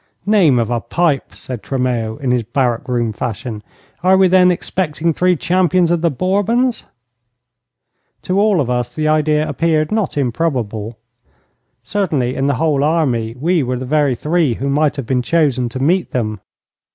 [0.25, 3.61] 'Name of a pipe!' said Tremeau, in his barrack room fashion.
[4.01, 6.87] 'Are we then expecting three champions of the Bourbons?'
[8.23, 10.97] To all of us the idea appeared not improbable.
[11.83, 15.69] Certainly in the whole army we were the very three who might have been chosen
[15.69, 16.39] to meet them.